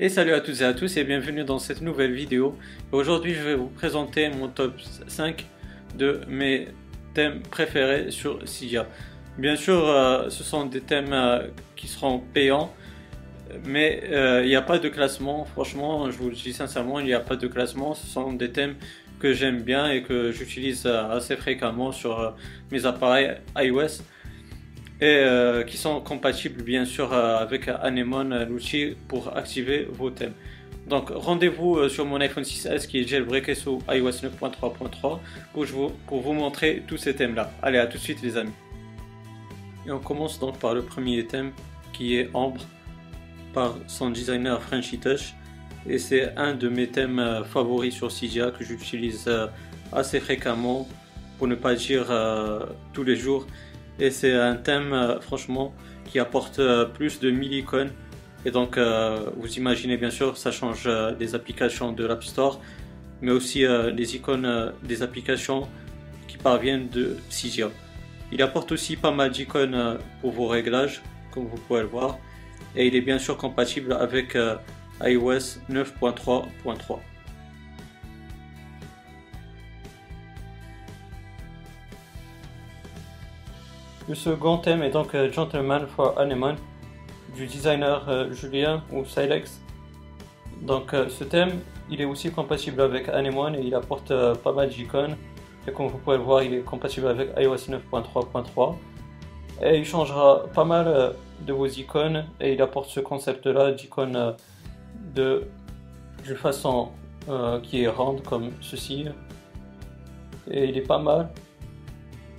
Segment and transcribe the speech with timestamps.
[0.00, 2.56] Et salut à toutes et à tous et bienvenue dans cette nouvelle vidéo.
[2.92, 4.74] Aujourd'hui je vais vous présenter mon top
[5.08, 5.44] 5
[5.96, 6.68] de mes
[7.14, 8.86] thèmes préférés sur Cydia.
[9.38, 12.72] Bien sûr euh, ce sont des thèmes euh, qui seront payants
[13.64, 15.44] mais euh, il n'y a pas de classement.
[15.46, 17.94] Franchement je vous le dis sincèrement il n'y a pas de classement.
[17.94, 18.76] Ce sont des thèmes
[19.18, 22.36] que j'aime bien et que j'utilise assez fréquemment sur
[22.70, 24.04] mes appareils iOS
[25.00, 30.10] et euh, qui sont compatibles bien sûr euh, avec Anemone, euh, l'outil pour activer vos
[30.10, 30.32] thèmes.
[30.88, 35.18] Donc rendez-vous sur mon iPhone 6S qui est jailbreaké sous iOS 9.3.3
[35.52, 37.52] pour, vous, pour vous montrer tous ces thèmes là.
[37.62, 38.54] Allez à tout de suite les amis.
[39.86, 41.52] Et on commence donc par le premier thème
[41.92, 42.62] qui est Ambre
[43.52, 45.34] par son designer Frenchy Touch
[45.86, 49.30] et c'est un de mes thèmes favoris sur Cydia que j'utilise
[49.92, 50.88] assez fréquemment
[51.36, 52.06] pour ne pas dire
[52.92, 53.46] tous les jours
[53.98, 57.90] et c'est un thème euh, franchement qui apporte euh, plus de 1000 icônes
[58.44, 60.88] et donc euh, vous imaginez bien sûr ça change
[61.18, 62.60] des applications de l'App Store
[63.20, 65.66] mais aussi les icônes des applications
[66.28, 67.68] qui parviennent de Cydia.
[68.30, 72.16] Il apporte aussi pas mal d'icônes pour vos réglages comme vous pouvez le voir
[72.76, 74.38] et il est bien sûr compatible avec
[75.02, 76.98] iOS 9.3.3.
[84.08, 86.56] Le second thème est donc euh, Gentleman for Anemone
[87.36, 89.60] du designer euh, Julien ou Silex.
[90.62, 94.10] Donc euh, ce thème, il est aussi compatible avec Anemone et il apporte
[94.42, 95.14] pas mal d'icônes.
[95.66, 98.76] Et comme vous pouvez le voir, il est compatible avec iOS 9.3.3.
[99.62, 101.14] Et il changera pas mal
[101.46, 104.34] de vos icônes et il apporte ce concept-là d'icônes
[105.14, 105.46] de,
[106.26, 106.92] de façon
[107.62, 109.06] qui est ronde comme ceci.
[110.50, 111.28] Et il est pas mal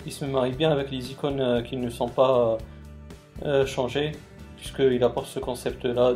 [0.05, 2.57] il se marie bien avec les icônes euh, qui ne sont pas
[3.45, 4.11] euh, changées,
[4.57, 6.13] puisqu'il apporte ce concept-là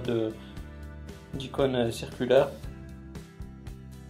[1.34, 2.50] d'icônes circulaires.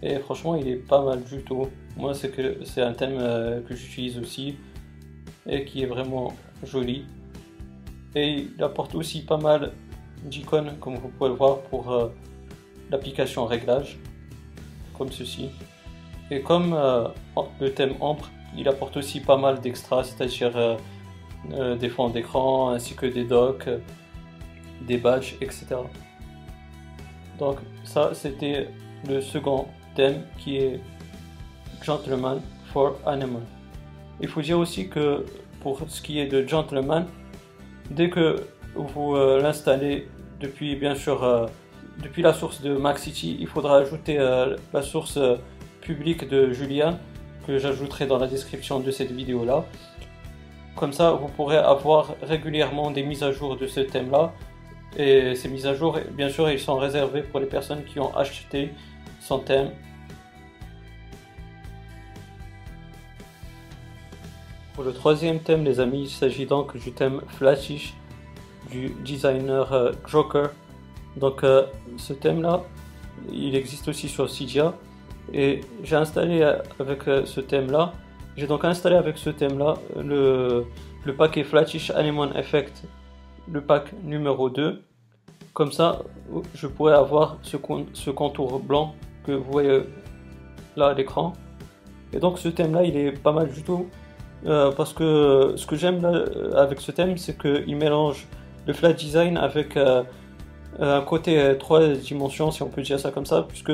[0.02, 1.68] Et franchement, il est pas mal du tout.
[1.96, 4.56] Moi, c'est un thème euh, que j'utilise aussi
[5.46, 6.34] et qui est vraiment
[6.64, 7.06] joli.
[8.14, 9.72] Et il apporte aussi pas mal
[10.24, 12.10] d'icônes, comme vous pouvez le voir, pour
[12.90, 13.98] l'application réglage,
[14.96, 15.50] comme ceci.
[16.30, 16.74] Et comme
[17.60, 20.76] le thème Ambre il apporte aussi pas mal d'extras, c'est-à-dire euh,
[21.52, 23.68] euh, des fonds d'écran ainsi que des docks,
[24.82, 25.66] des badges, etc.
[27.38, 28.68] Donc ça c'était
[29.08, 30.80] le second thème qui est
[31.82, 32.40] Gentleman
[32.72, 33.42] for Animal.
[34.20, 35.24] Il faut dire aussi que
[35.60, 37.06] pour ce qui est de Gentleman,
[37.90, 38.36] dès que
[38.74, 40.08] vous euh, l'installez
[40.40, 41.48] depuis bien sûr
[42.02, 45.18] depuis la source de City, il faudra ajouter la source
[45.80, 46.98] publique de Julian
[47.46, 49.64] que j'ajouterai dans la description de cette vidéo là.
[50.76, 54.32] Comme ça, vous pourrez avoir régulièrement des mises à jour de ce thème là.
[54.96, 58.16] Et ces mises à jour, bien sûr, ils sont réservés pour les personnes qui ont
[58.16, 58.72] acheté
[59.20, 59.70] son thème.
[64.74, 67.94] Pour le troisième thème, les amis, il s'agit donc du thème Flashish
[68.70, 70.50] du designer euh, Joker.
[71.16, 71.64] Donc, euh,
[71.96, 72.64] ce thème là,
[73.32, 74.74] il existe aussi sur Cydia.
[75.32, 76.42] Et j'ai installé
[76.78, 77.92] avec euh, ce thème là,
[78.36, 80.64] j'ai donc installé avec ce thème là le,
[81.04, 82.84] le paquet Flattish Anemone Effect,
[83.50, 84.82] le pack numéro 2.
[85.52, 86.02] Comme ça,
[86.54, 87.56] je pourrais avoir ce,
[87.92, 89.82] ce contour blanc que vous voyez
[90.76, 91.32] là à l'écran.
[92.12, 93.88] Et donc ce thème là, il est pas mal du tout.
[94.46, 96.04] Euh, parce que ce que j'aime
[96.54, 98.26] avec ce thème, c'est qu'il mélange
[98.66, 100.02] le flat design avec euh,
[100.78, 103.72] un côté trois dimensions, si on peut dire ça comme ça, puisque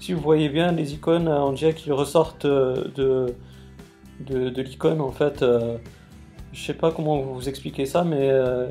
[0.00, 5.10] si vous voyez bien les icônes, on dirait qu'ils ressortent euh, de, de, l'icône en
[5.10, 5.42] fait.
[5.42, 5.78] Euh,
[6.52, 8.70] je sais pas comment vous expliquer ça, mais euh,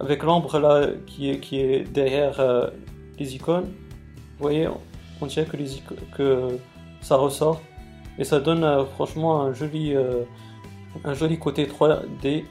[0.00, 2.70] avec l'ombre là qui est, qui est derrière
[3.18, 4.68] les icônes, vous voyez,
[5.20, 5.82] on dirait que, les
[6.16, 6.58] que
[7.00, 7.60] ça ressort
[8.18, 9.94] et ça donne franchement un joli,
[11.04, 12.44] un joli côté 3D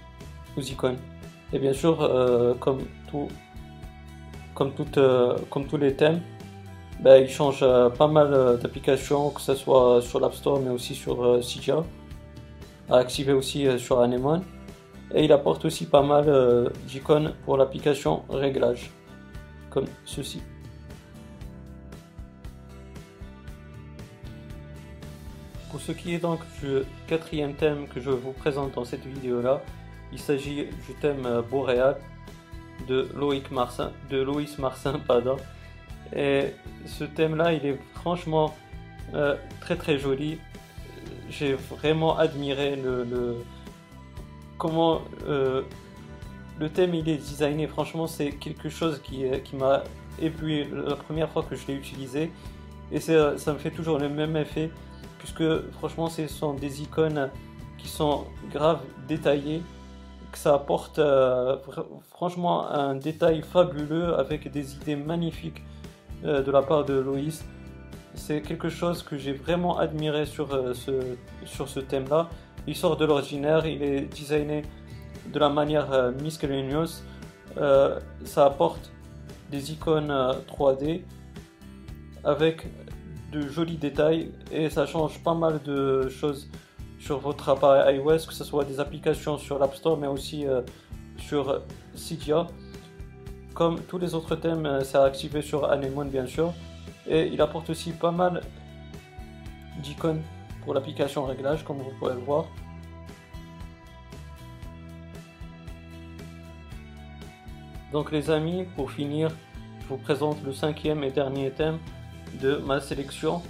[0.58, 0.98] aux icônes.
[1.54, 3.30] Et bien sûr, comme, tout,
[4.54, 4.74] comme,
[5.50, 6.22] comme tous les thèmes,
[7.00, 10.72] ben, il change euh, pas mal euh, d'applications, que ce soit sur l'App Store mais
[10.72, 11.84] aussi sur euh, Cydia,
[12.90, 14.44] à activer aussi sur Anemone.
[15.14, 18.92] Et il apporte aussi pas mal d'icônes pour l'application réglage,
[19.70, 20.42] comme ceci.
[25.72, 29.42] Pour ce qui est donc du quatrième thème que je vous présente dans cette vidéo
[29.42, 29.62] là,
[30.12, 31.96] il s'agit du thème boréal
[32.90, 35.38] de Loïc Marsin, de Loïs Marsin, pardon.
[36.16, 36.54] Et
[36.86, 38.56] ce thème-là, il est franchement
[39.14, 40.40] euh, très très joli.
[41.30, 43.38] J'ai vraiment admiré le,
[44.58, 45.64] comment euh,
[46.60, 47.68] le thème il est designé.
[47.68, 49.84] Franchement, c'est quelque chose qui, qui m'a
[50.38, 52.32] puis la première fois que je l'ai utilisé.
[52.92, 54.72] Et ça, me fait toujours le même effet,
[55.20, 55.44] puisque
[55.74, 57.30] franchement, ce sont des icônes
[57.78, 59.62] qui sont graves, détaillées,
[60.38, 61.58] ça apporte euh,
[62.10, 65.64] franchement un détail fabuleux avec des idées magnifiques
[66.26, 67.46] euh, de la part de Loïs.
[68.14, 70.92] C'est quelque chose que j'ai vraiment admiré sur, euh, ce,
[71.46, 72.30] sur ce thème-là.
[72.66, 74.64] Il sort de l'ordinaire, il est designé
[75.32, 77.02] de la manière miscellaneous.
[77.56, 78.92] ça apporte
[79.50, 80.14] des icônes
[80.48, 81.02] 3D
[82.24, 82.68] avec
[83.32, 86.50] de jolis détails et ça change pas mal de choses
[87.00, 90.62] sur votre appareil iOS, que ce soit des applications sur l'App Store mais aussi euh,
[91.18, 91.62] sur
[91.96, 92.48] Cydia.
[93.58, 96.54] Comme tous les autres thèmes, euh, c'est activé sur Anemone bien sûr.
[97.08, 98.42] Et il apporte aussi pas mal
[99.82, 100.22] d'icônes
[100.64, 102.46] pour l'application réglage comme vous pouvez le voir.
[107.92, 109.32] Donc les amis, pour finir,
[109.82, 111.80] je vous présente le cinquième et dernier thème
[112.40, 113.42] de ma sélection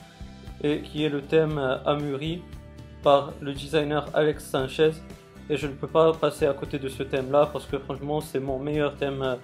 [0.64, 2.44] et qui est le thème euh, Amuri
[3.04, 4.92] par le designer Alex Sanchez
[5.50, 8.22] et je ne peux pas passer à côté de ce thème là parce que franchement
[8.22, 9.36] c'est mon meilleur thème euh,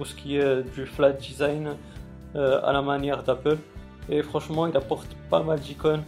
[0.00, 1.76] pour ce qui est du flat design
[2.34, 3.58] euh, à la manière d'Apple
[4.08, 6.04] et franchement il apporte pas mal d'icônes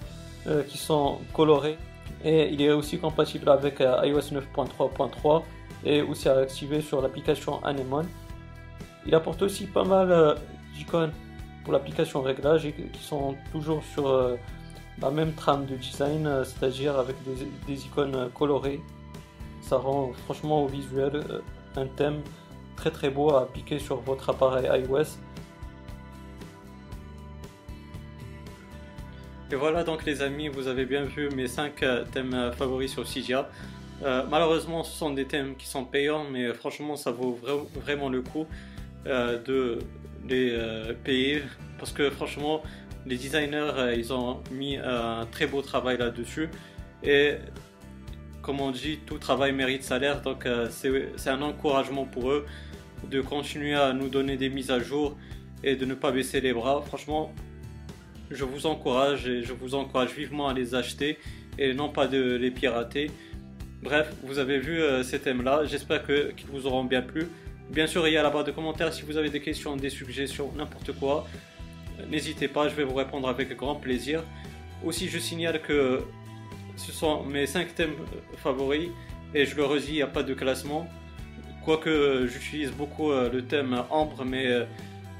[0.68, 1.78] qui sont colorées
[2.24, 5.42] et il est aussi compatible avec iOS 9.3.3
[5.84, 8.08] et aussi activé sur l'application Anemone.
[9.06, 10.36] Il apporte aussi pas mal
[10.74, 11.12] d'icônes
[11.64, 14.36] pour l'application réglage et qui sont toujours sur euh,
[15.00, 17.16] la même trame de design, euh, c'est-à-dire avec
[17.66, 18.80] des, icônes colorées.
[19.62, 21.40] Ça rend franchement au visuel euh,
[21.76, 22.20] un thème
[22.90, 25.18] très beau à appliquer sur votre appareil iOS.
[29.50, 33.50] Et voilà donc les amis, vous avez bien vu mes 5 thèmes favoris sur Cydia.
[34.02, 37.38] malheureusement ce sont des thèmes qui sont payants mais franchement ça vaut
[37.76, 38.46] vraiment le coup
[39.04, 39.78] de
[40.28, 41.42] les euh, payer
[41.78, 42.62] parce que franchement
[43.06, 46.48] les designers euh, ils ont mis un très beau travail là-dessus
[47.02, 47.34] et
[48.42, 50.22] comme on dit tout travail mérite salaire.
[50.22, 50.68] Donc euh,
[51.16, 52.46] c'est un encouragement pour eux
[53.10, 55.16] de continuer à nous donner des mises à jour
[55.64, 56.82] et de ne pas baisser les bras.
[56.82, 57.32] Franchement
[58.30, 61.18] je vous encourage et je vous encourage vivement à les acheter
[61.58, 63.10] et non pas de les pirater.
[63.82, 67.28] Bref vous avez vu ces thèmes là j'espère qu'ils vous auront bien plu.
[67.70, 68.92] Bien sûr, il y a la barre de commentaires.
[68.92, 71.26] Si vous avez des questions, des suggestions, n'importe quoi.
[72.10, 74.22] N'hésitez pas, je vais vous répondre avec grand plaisir.
[74.84, 76.02] Aussi, je signale que
[76.76, 77.94] ce sont mes 5 thèmes
[78.36, 78.90] favoris
[79.34, 80.86] et je le redis, il n'y a pas de classement.
[81.64, 84.64] Quoique j'utilise beaucoup euh, le thème ambre, mais euh,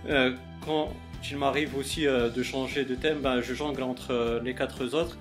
[0.09, 0.35] euh,
[0.65, 0.93] quand
[1.31, 5.17] il m'arrive aussi de changer de thème, ben, je jongle entre les quatre autres.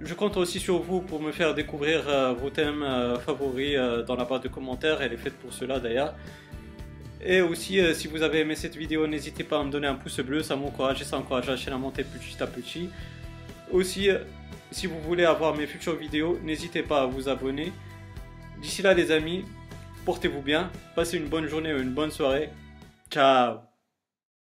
[0.00, 4.02] Je compte aussi sur vous pour me faire découvrir euh, vos thèmes euh, favoris euh,
[4.02, 6.14] dans la barre de commentaires, elle est faite pour cela d'ailleurs.
[7.24, 10.20] Et aussi, si vous avez aimé cette vidéo, n'hésitez pas à me donner un pouce
[10.20, 12.90] bleu, ça m'encourage et ça encourage la chaîne à monter petit à petit.
[13.74, 14.08] Aussi,
[14.70, 17.72] si vous voulez avoir mes futures vidéos, n'hésitez pas à vous abonner.
[18.62, 19.44] D'ici là les amis,
[20.04, 22.50] portez-vous bien, passez une bonne journée ou une bonne soirée.
[23.10, 23.73] Ciao